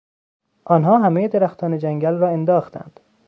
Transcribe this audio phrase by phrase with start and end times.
[0.65, 2.99] آنها همهی درختان جنگل را انداختند.